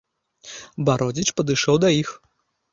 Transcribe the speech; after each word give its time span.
Бародзіч 0.87 1.27
падышоў 1.37 1.75
да 1.87 1.95
іх. 2.01 2.09